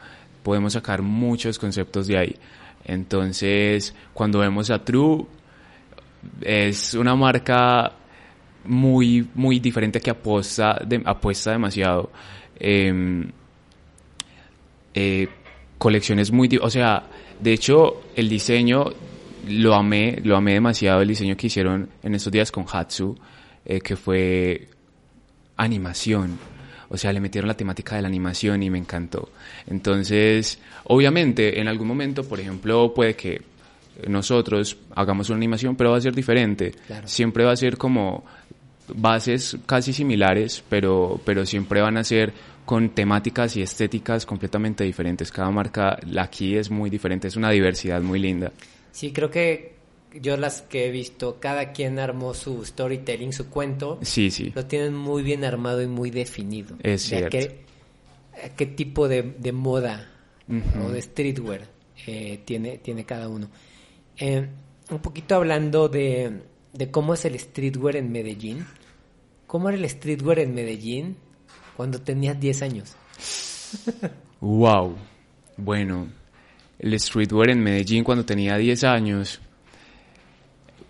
[0.42, 2.37] podemos sacar muchos conceptos de ahí.
[2.85, 5.26] Entonces, cuando vemos a True,
[6.40, 7.92] es una marca
[8.64, 12.11] muy, muy diferente que apuesta, apuesta demasiado.
[12.59, 13.31] Em,
[14.94, 15.28] eh,
[15.78, 17.04] colecciones muy, o sea,
[17.40, 18.87] de hecho, el diseño
[19.49, 23.17] lo amé, lo amé demasiado, el diseño que hicieron en estos días con Hatsu,
[23.65, 24.69] eh, que fue
[25.57, 26.39] animación.
[26.91, 29.31] O sea, le metieron la temática de la animación y me encantó.
[29.67, 33.43] Entonces, obviamente, en algún momento, por ejemplo, puede que
[34.07, 36.73] nosotros hagamos una animación, pero va a ser diferente.
[36.87, 37.07] Claro.
[37.09, 38.25] Siempre va a ser como
[38.95, 42.33] bases casi similares, pero, pero siempre van a ser
[42.65, 45.33] con temáticas y estéticas completamente diferentes.
[45.33, 48.53] Cada marca la aquí es muy diferente, es una diversidad muy linda.
[48.99, 49.77] Sí, creo que
[50.21, 54.51] yo las que he visto, cada quien armó su storytelling, su cuento, Sí, sí.
[54.57, 56.75] lo tienen muy bien armado y muy definido.
[56.83, 57.39] Es De a cierto.
[57.39, 57.61] qué,
[58.45, 60.11] a qué tipo de, de moda
[60.85, 61.69] o de streetwear
[62.09, 63.49] eh, tiene, tiene cada uno.
[64.17, 64.49] Eh,
[64.91, 66.33] un poquito hablando de,
[66.73, 68.67] de cómo es el streetwear en Medellín.
[69.47, 71.17] ¿Cómo era el streetwear en Medellín
[71.77, 72.97] cuando tenías 10 años?
[74.41, 74.97] Wow.
[75.57, 76.09] Bueno,
[76.79, 79.41] el streetwear en Medellín cuando tenía 10 años.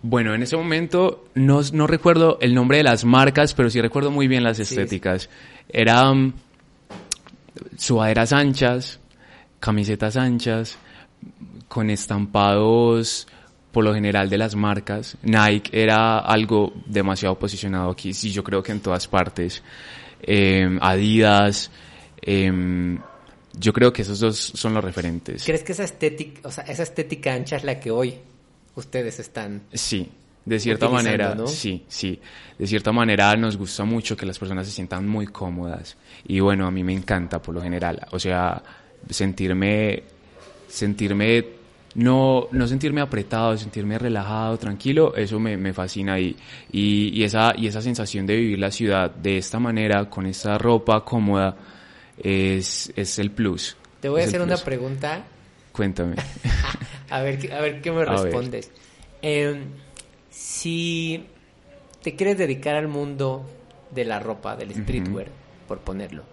[0.01, 4.11] Bueno, en ese momento no, no recuerdo el nombre de las marcas, pero sí recuerdo
[4.11, 5.29] muy bien las Sí, estéticas.
[5.67, 6.33] Eran
[7.77, 8.99] sudaderas anchas,
[9.59, 10.77] camisetas anchas,
[11.67, 13.27] con estampados
[13.71, 15.17] por lo general de las marcas.
[15.21, 19.61] Nike era algo demasiado posicionado aquí, sí, yo creo que en todas partes.
[20.21, 21.71] Eh, Adidas,
[22.21, 22.99] em,
[23.57, 25.43] yo creo que esos dos son los referentes.
[25.43, 28.15] ¿Crees que esa estética, o sea, esa estética ancha es la que hoy
[28.75, 29.63] ustedes están?
[29.73, 30.09] Sí,
[30.45, 31.47] de cierta manera, ¿no?
[31.47, 32.19] sí, sí.
[32.57, 35.97] De cierta manera nos gusta mucho que las personas se sientan muy cómodas.
[36.27, 38.07] Y bueno, a mí me encanta por lo general.
[38.11, 38.61] O sea,
[39.09, 40.03] sentirme,
[40.67, 41.45] sentirme,
[41.95, 46.19] no, no sentirme apretado, sentirme relajado, tranquilo, eso me, me fascina.
[46.19, 46.35] Y,
[46.71, 50.57] y, y esa, y esa sensación de vivir la ciudad de esta manera, con esta
[50.57, 51.55] ropa cómoda,
[52.23, 53.75] es, es el plus.
[53.99, 55.23] Te voy a hacer una pregunta
[55.71, 56.15] Cuéntame.
[57.09, 58.71] A ver, qué- a ver qué me A respondes.
[59.21, 59.63] Eh,
[60.29, 61.25] si
[62.03, 63.45] te quieres dedicar al mundo
[63.91, 65.27] de la ropa, del streetwear,
[65.67, 66.23] por ponerlo,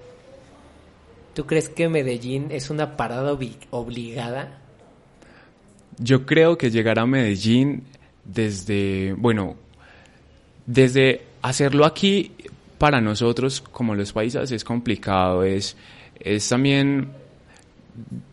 [1.35, 4.59] ¿tú crees que Medellín es una parada obli- obligada?
[5.99, 7.85] Yo creo que llegar a Medellín
[8.25, 9.57] desde, bueno,
[10.67, 12.33] desde hacerlo aquí
[12.79, 15.77] para nosotros como los paisas es complicado, es,
[16.21, 17.11] es también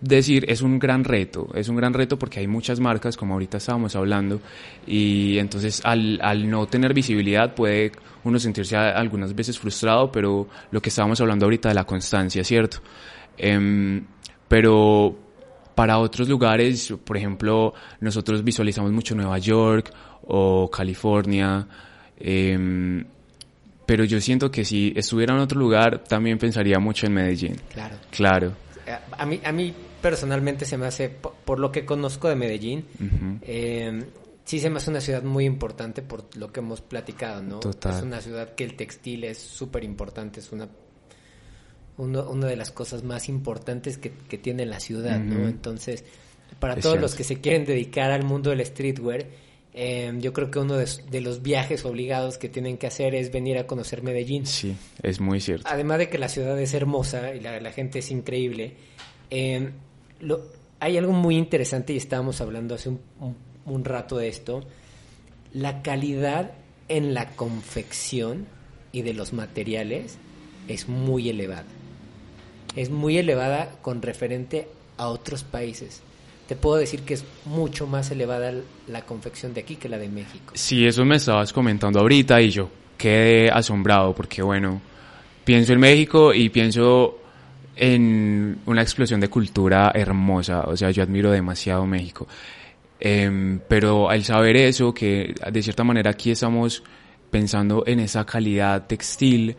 [0.01, 3.57] decir, es un gran reto, es un gran reto porque hay muchas marcas, como ahorita
[3.57, 4.41] estábamos hablando,
[4.85, 7.91] y entonces al, al no tener visibilidad puede
[8.23, 12.77] uno sentirse algunas veces frustrado, pero lo que estábamos hablando ahorita de la constancia, ¿cierto?
[13.37, 14.05] Em,
[14.47, 15.15] pero
[15.75, 19.91] para otros lugares, por ejemplo, nosotros visualizamos mucho Nueva York
[20.27, 21.67] o California,
[22.17, 23.03] em,
[23.85, 27.55] pero yo siento que si estuviera en otro lugar también pensaría mucho en Medellín.
[27.71, 27.95] Claro.
[28.11, 28.53] Claro.
[28.85, 32.35] Eh, A mí, a mí personalmente se me hace, po- por, lo que conozco de
[32.35, 32.85] Medellín,
[33.43, 34.03] eh,
[34.43, 37.59] sí se me hace una ciudad muy importante por lo que hemos platicado, ¿no?
[37.59, 37.95] Total.
[37.97, 40.67] Es una ciudad que el textil es súper importante, es una,
[41.97, 45.47] uno- una de las cosas más importantes que, que tiene la ciudad, ¿no?
[45.47, 46.03] Entonces,
[46.59, 47.01] para Es todos cierto.
[47.05, 49.25] los que se quieren dedicar al mundo del streetwear,
[49.73, 53.31] eh, yo creo que uno de, de los viajes obligados que tienen que hacer es
[53.31, 54.45] venir a conocer Medellín.
[54.45, 55.67] Sí, es muy cierto.
[55.69, 58.73] Además de que la ciudad es hermosa y la, la gente es increíble,
[59.31, 59.69] eh,
[60.19, 60.41] lo-
[60.79, 64.63] hay algo muy interesante y estábamos hablando hace un, un- un rato de esto,
[65.53, 66.51] la calidad
[66.89, 68.45] en la confección
[68.91, 70.17] y de los materiales
[70.67, 71.65] es muy elevada.
[72.75, 76.01] Es muy elevada con referente a otros países.
[76.53, 78.53] Te puedo decir que es mucho más elevada
[78.87, 80.53] la confección de aquí que la de México.
[80.53, 84.79] Sí, eso me estabas comentando ahorita y yo quedé asombrado porque, bueno,
[85.43, 87.17] pienso en México y pienso
[87.75, 90.65] en una explosión de cultura hermosa.
[90.67, 92.27] O sea, yo admiro demasiado México.
[92.99, 96.83] Em, pero al saber eso, que de cierta manera aquí estamos
[97.31, 99.55] pensando en esa calidad textil,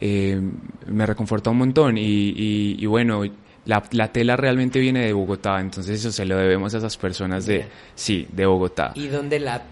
[0.00, 0.50] em,
[0.86, 1.98] me reconforta un montón.
[1.98, 2.00] Y,
[2.34, 3.22] y- y bueno,
[3.68, 7.46] la, la tela realmente viene de Bogotá, entonces eso se lo debemos a esas personas
[7.46, 8.90] de, sí, de Bogotá.
[8.96, 9.62] ¿Y dónde la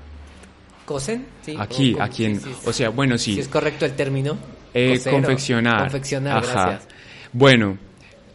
[0.84, 1.26] cosen?
[1.42, 1.56] ¿Sí?
[1.58, 3.34] Aquí, aquí en- Sí, sí, o sea, bueno, sí.
[3.34, 4.36] Si es correcto el término.
[4.72, 5.80] Eh, Coser confeccionar.
[5.80, 6.52] Confeccionar, Ajá.
[6.52, 6.88] gracias.
[7.32, 7.78] Bueno,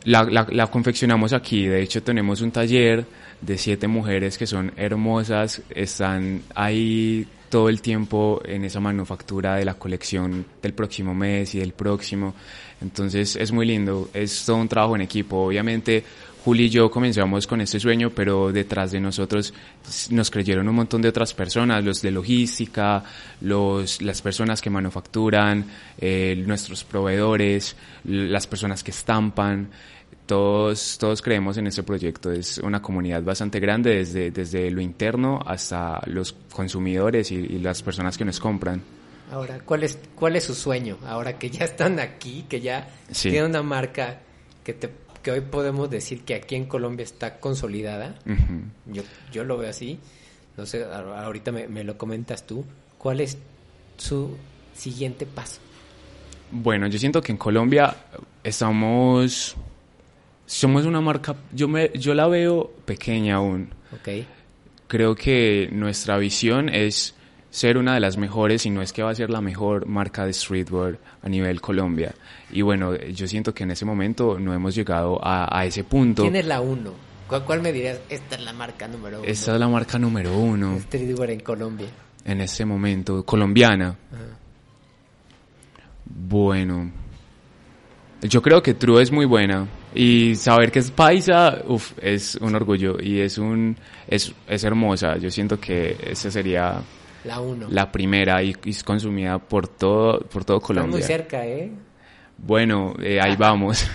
[0.06, 1.66] la, la- la confeccionamos aquí.
[1.68, 3.06] De hecho, tenemos un taller
[3.40, 5.62] de siete mujeres que son hermosas.
[5.70, 11.60] Están ahí todo el tiempo en esa manufactura de la colección del próximo mes y
[11.60, 12.34] del próximo.
[12.82, 14.10] Entonces, es muy lindo.
[14.14, 15.38] Es todo un trabajo en equipo.
[15.46, 16.04] Obviamente,
[16.44, 19.54] Juli y yo comenzamos con este sueño, pero detrás de nosotros
[20.10, 23.04] nos creyeron un montón de otras personas, los de logística,
[23.42, 25.66] los, las personas que manufacturan,
[26.00, 29.70] eh, nuestros proveedores, las personas que estampan.
[30.26, 32.32] Todos, todos creemos en este proyecto.
[32.32, 38.18] Es una comunidad bastante grande desde, desde lo interno hasta los consumidores y las personas
[38.18, 38.82] que nos compran.
[39.32, 40.98] Ahora, ¿cuál es, ¿cuál es su sueño?
[41.06, 43.30] Ahora que ya están aquí, que ya Sí.
[43.32, 44.20] tienen una marca
[44.64, 44.90] que, te,
[45.24, 48.16] que hoy podemos decir que aquí en Colombia está consolidada.
[48.88, 49.98] Yo, yo lo veo así.
[50.58, 52.66] No sé, ahorita me, me lo comentas tú.
[52.98, 53.38] ¿Cuál es
[53.98, 54.36] su
[54.76, 55.60] siguiente paso?
[56.52, 57.96] Bueno, yo siento que en Colombia
[58.44, 59.56] estamos...
[60.46, 63.70] Somos una marca, yo, me, yo la veo pequeña aún.
[63.94, 64.26] ¿Ok?
[64.88, 67.16] Creo que nuestra visión es
[67.52, 70.26] ser una de las mejores, y no es que va a ser la mejor marca
[70.26, 72.16] de streetwear a nivel Colombia.
[72.52, 76.24] Y bueno, yo siento que en ese momento no hemos llegado a, a ese punto.
[76.24, 76.94] ¿Quién es la uno?
[77.28, 78.00] ¿Cuál, cuál me dirías?
[78.10, 79.28] Esta es la marca número uno.
[79.28, 81.88] Esta es la marca número uno Streetwear en Colombia.
[82.26, 83.90] en este momento, colombiana.
[84.12, 84.38] Ajá.
[86.06, 86.92] Bueno,
[88.22, 92.54] yo creo que True es muy buena y saber que es paisa, uf, es un
[92.56, 95.18] orgullo y es un es, es hermosa.
[95.18, 96.82] Yo siento que esa sería
[97.24, 97.68] La uno.
[97.70, 101.02] la primera y, y es consumida por todo por todo Están muy Colombia.
[101.02, 101.72] cerca, ¿eh?
[102.38, 103.86] Bueno, eh, ahí vamos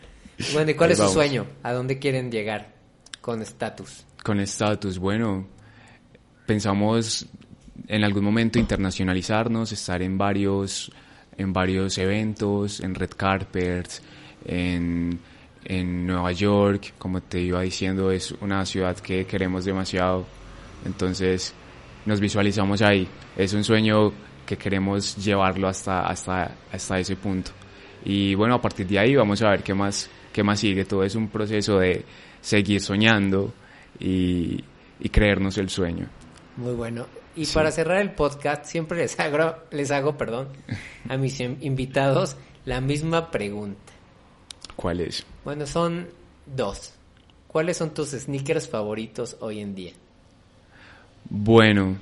[0.52, 1.46] Bueno, ¿y cuál Ahí es su sueño?
[1.62, 2.74] ¿A dónde quieren llegar
[3.20, 4.04] con estatus?
[4.22, 4.98] con estatus.
[4.98, 5.46] Bueno,
[6.46, 7.26] pensamos
[7.88, 10.90] en algún momento internacionalizarnos, estar en varios
[11.38, 14.02] en varios eventos, en red carpets,
[14.46, 15.18] en,
[15.64, 20.24] en Nueva York, como te iba diciendo, es una ciudad que queremos demasiado.
[20.86, 21.52] Entonces,
[22.06, 23.06] nos visualizamos ahí.
[23.36, 24.12] Es un sueño
[24.46, 27.50] que queremos llevarlo hasta, hasta, hasta ese punto.
[28.04, 30.84] Y bueno, a partir de ahí vamos a ver qué más, qué más sigue.
[30.84, 32.04] Todo es un proceso de
[32.40, 33.52] seguir soñando
[33.98, 34.62] y,
[35.00, 36.06] y creernos el sueño.
[36.56, 37.06] Muy bueno.
[37.34, 40.48] Y para cerrar el podcast, siempre les hago, les hago, perdón,
[41.08, 43.92] a mis in- invitados la misma pregunta.
[44.74, 45.26] ¿Cuál es?
[45.44, 46.08] Bueno, son
[46.46, 46.94] dos.
[47.48, 49.92] ¿Cuáles son tus sneakers favoritos hoy en día?
[51.28, 51.96] Bueno,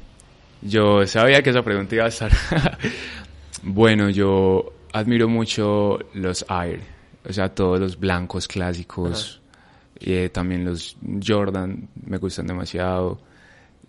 [0.62, 2.32] yo sabía que esa pregunta iba a estar.
[3.62, 6.80] bueno, yo admiro mucho los Air,
[7.28, 9.40] o sea, todos los blancos clásicos.
[9.98, 13.18] Y eh, también los Jordan me gustan demasiado.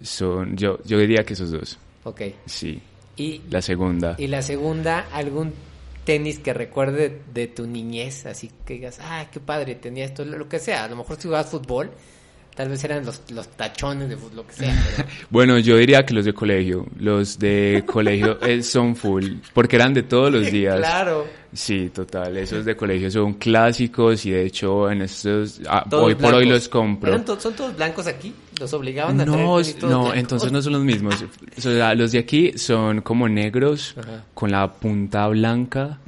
[0.02, 1.78] Son, yo, yo diría que esos dos.
[2.04, 2.21] Ok.
[2.45, 2.82] Sí.
[3.17, 4.15] Y, La segunda.
[4.17, 5.54] y la segunda, algún
[6.04, 10.48] tenis que recuerde de tu niñez, así que digas, ah, qué padre, tenía esto, lo
[10.48, 10.84] que sea.
[10.84, 11.91] A lo mejor si jugabas fútbol,
[12.56, 14.84] Tal vez eran los, los tachones de fútbol, lo que sea.
[14.95, 19.76] pero- Bueno, yo diría que los de colegio, los de colegio eh, son full, porque
[19.76, 20.78] eran de todos los días.
[20.78, 21.26] claro.
[21.51, 26.34] Sí, total, esos de colegio son clásicos y de hecho en estos, ah, hoy por
[26.34, 27.10] hoy los compro.
[27.10, 28.34] ¿Eran to- ¿Son todos blancos aquí?
[28.60, 30.14] ¿Los obligaban a No, no, blancos?
[30.16, 31.16] entonces no son los mismos.
[31.58, 34.26] O sea, los de aquí son como negros, Ajá.
[34.34, 35.99] con la punta blanca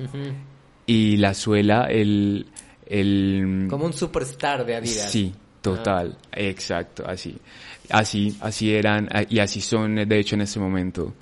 [0.85, 2.45] y la suela, el...
[2.85, 5.09] el Como un superstar de Adidas.
[5.11, 5.33] Sí,
[5.75, 7.37] total, exacto, así.
[7.89, 11.13] Así, así eran ah, y así son de hecho en este momento.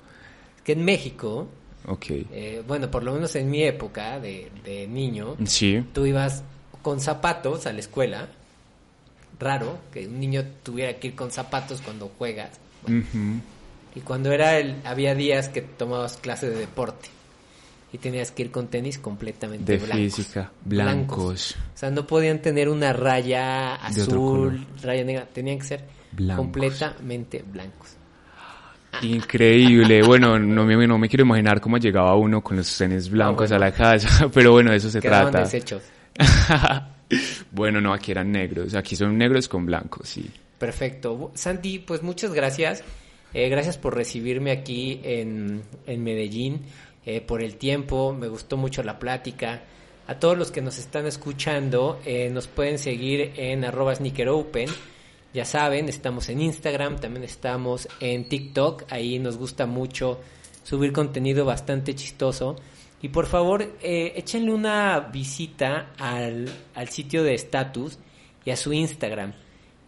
[0.64, 1.48] Que en México,
[1.86, 2.06] Ok.
[2.10, 6.42] eh, bueno, por lo menos en mi época de, de niño, Sí, tú ibas
[6.82, 8.28] con zapatos a la escuela.
[9.38, 12.50] Raro que un niño tuviera que ir con zapatos cuando juegas.
[13.94, 17.08] Y cuando era el, había días que tomabas clase de deporte
[17.92, 19.96] y tenías que ir con tenis completamente de blancos.
[20.16, 21.56] física, blancos.
[21.74, 26.44] O sea, no podían tener una raya azul, raya negra, tenían que ser Blancos.
[26.44, 27.96] completamente blancos.
[29.02, 30.02] Increíble.
[30.02, 33.64] Bueno, no me, no me quiero imaginar cómo llegaba uno con los tenis blancos bueno.
[33.64, 35.44] a la casa, pero bueno, de eso se Quedaban trata.
[35.46, 35.82] deshechos.
[37.52, 38.74] bueno, no, aquí eran negros.
[38.74, 40.30] Aquí son negros con blancos, sí.
[40.58, 41.30] Perfecto.
[41.34, 42.82] Santi, pues muchas gracias.
[43.34, 46.62] Eh, gracias por recibirme aquí en, en Medellín,
[47.06, 48.12] eh, por el tiempo.
[48.12, 49.62] Me gustó mucho la plática.
[50.06, 54.68] A todos los que nos están escuchando, eh, nos pueden seguir en arroba sneakeropen.
[55.32, 58.84] Ya saben, estamos en Instagram, también estamos en TikTok.
[58.90, 60.20] Ahí nos gusta mucho
[60.62, 62.56] subir contenido bastante chistoso.
[63.02, 67.98] Y por favor, eh, échenle una visita al, al sitio de Status
[68.44, 69.32] y a su Instagram.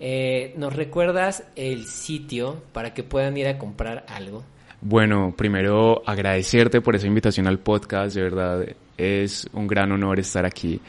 [0.01, 4.45] Eh, ¿Nos recuerdas el sitio para que puedan ir a comprar algo?
[4.81, 8.65] Bueno, primero agradecerte por esa invitación al podcast, de verdad
[8.97, 10.81] es un gran honor estar aquí.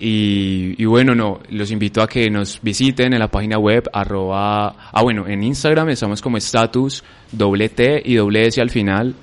[0.00, 5.02] Y, bueno, no, los invito a que nos visiten en la página web arroba, ah
[5.02, 7.02] bueno, en Instagram estamos como status,
[7.32, 9.14] doble T y doble S al final.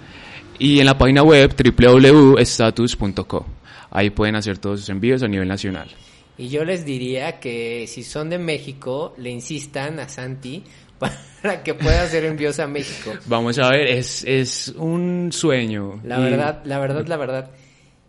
[0.59, 3.45] Y en la página web www.status.co.
[3.91, 5.89] Ahí pueden hacer todos sus envíos a nivel nacional.
[6.37, 10.63] Y yo les diría que si son de México, le insistan a Santi
[11.41, 13.11] para que pueda hacer envíos a México.
[13.25, 15.99] Vamos a ver, es, es un sueño.
[16.03, 17.51] La Y- verdad, la verdad, la verdad,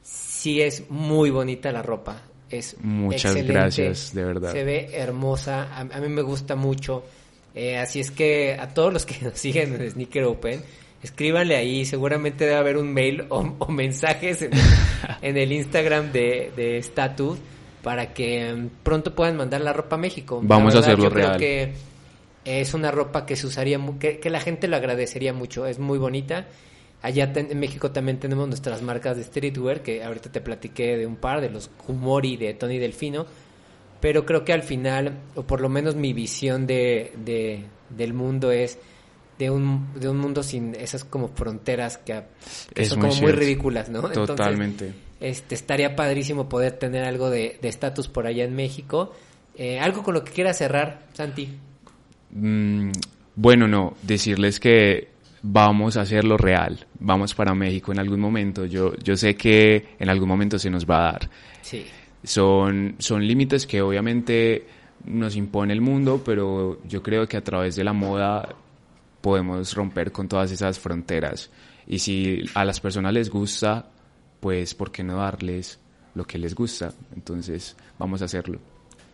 [0.02, 2.22] sí es muy bonita la ropa.
[2.48, 4.52] Es Muchas excelente, gracias, de verdad.
[4.52, 7.02] Se ve hermosa, a, a mí me gusta mucho.
[7.54, 10.60] Eh, así es que a todos los que nos siguen en Sneaker Open,
[11.02, 14.50] escríbanle ahí, seguramente debe haber un mail o, o mensajes en,
[15.22, 17.38] en el Instagram de, de Status
[17.82, 20.40] para que mm, pronto puedan mandar la ropa a México.
[20.42, 21.38] Vamos a hacerlo yo creo real.
[21.40, 21.72] que
[22.46, 25.98] es una ropa que se usaría, que, que la gente lo agradecería mucho, es muy
[25.98, 26.46] bonita.
[27.02, 31.06] Allá ten- en México también tenemos nuestras marcas de streetwear, que ahorita te platiqué de
[31.06, 33.26] un par, de los Kumori de Tony Delfino,
[34.00, 38.50] pero creo que al final, o por lo menos mi visión de, de- del mundo
[38.50, 38.78] es
[39.38, 42.22] de un, de un mundo sin esas como fronteras que,
[42.74, 43.98] que son muy como muy ridículas, ¿no?
[44.06, 44.92] Entonces, Totalmente.
[45.20, 49.12] este, estaría padrísimo poder tener algo de de estatus por allá en México.
[49.58, 51.50] Eh, algo con lo que quieras cerrar, Santi.
[52.30, 52.90] Mm,
[53.34, 55.08] bueno, no, decirles que
[55.42, 58.66] vamos a hacerlo real, vamos para México en algún momento.
[58.66, 61.30] Yo, yo sé que en algún momento se nos va a dar.
[61.62, 61.86] Sí.
[62.24, 64.66] Son, son límites que obviamente
[65.04, 68.56] nos impone el mundo, pero yo creo que a través de la moda
[69.20, 71.50] podemos romper con todas esas fronteras.
[71.86, 73.86] Y si a las personas les gusta,
[74.40, 75.78] pues ¿por qué no darles
[76.14, 76.92] lo que les gusta?
[77.14, 78.58] Entonces, vamos a hacerlo.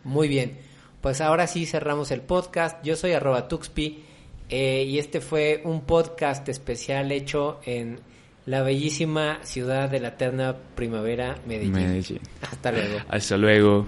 [0.03, 0.57] Muy bien,
[1.03, 2.81] pues ahora sí cerramos el podcast.
[2.81, 4.05] Yo soy arroba Tuxpi
[4.47, 7.99] eh, y este fue un podcast especial hecho en
[8.45, 11.73] la bellísima ciudad de la eterna primavera, Medellín.
[11.73, 12.21] Medellín.
[12.49, 12.99] Hasta luego.
[13.09, 13.85] Hasta luego.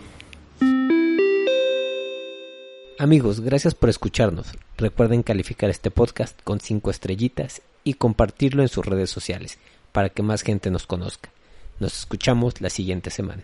[2.99, 4.47] Amigos, gracias por escucharnos.
[4.77, 9.57] Recuerden calificar este podcast con 5 estrellitas y compartirlo en sus redes sociales
[9.93, 11.29] para que más gente nos conozca.
[11.79, 13.43] Nos escuchamos la siguiente semana.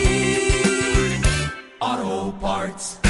[1.81, 3.00] Auto Parts.